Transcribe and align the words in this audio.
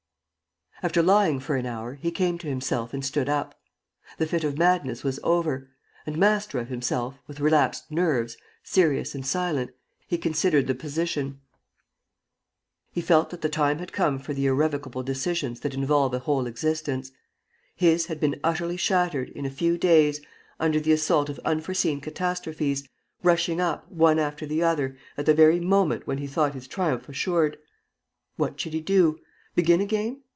After 0.83 1.03
lying 1.03 1.39
for 1.39 1.55
an 1.57 1.67
hour, 1.67 1.93
he 1.93 2.09
came 2.09 2.39
to 2.39 2.47
himself 2.47 2.91
and 2.91 3.05
stood 3.05 3.29
up. 3.29 3.53
The 4.17 4.25
fit 4.25 4.43
of 4.43 4.57
madness 4.57 5.03
was 5.03 5.19
over; 5.23 5.69
and, 6.07 6.17
master 6.17 6.57
of 6.57 6.69
himself, 6.69 7.19
with 7.27 7.39
relaxed 7.39 7.91
nerves, 7.91 8.35
serious 8.63 9.13
and 9.13 9.23
silent, 9.23 9.69
he 10.07 10.17
considered 10.17 10.65
the 10.65 10.73
position. 10.73 11.39
He 12.91 12.99
felt 12.99 13.29
that 13.29 13.41
the 13.41 13.47
time 13.47 13.77
had 13.77 13.93
come 13.93 14.17
for 14.17 14.33
the 14.33 14.47
irrevocable 14.47 15.03
decisions 15.03 15.59
that 15.59 15.75
involve 15.75 16.15
a 16.15 16.17
whole 16.19 16.47
existence. 16.47 17.11
His 17.75 18.07
had 18.07 18.19
been 18.19 18.39
utterly 18.43 18.75
shattered, 18.75 19.29
in 19.29 19.45
a 19.45 19.51
few 19.51 19.77
days, 19.77 20.19
under 20.59 20.79
the 20.79 20.93
assault 20.93 21.29
of 21.29 21.37
unforeseen 21.45 22.01
catastrophes, 22.01 22.87
rushing 23.21 23.61
up, 23.61 23.87
one 23.91 24.17
after 24.17 24.47
the 24.47 24.63
other, 24.63 24.97
at 25.15 25.27
the 25.27 25.35
very 25.35 25.59
moment 25.59 26.07
when 26.07 26.17
he 26.17 26.25
thought 26.25 26.55
his 26.55 26.67
triumph 26.67 27.07
assured. 27.07 27.59
What 28.35 28.59
should 28.59 28.73
he 28.73 28.81
do? 28.81 29.19
Begin 29.55 29.79
again? 29.79 30.23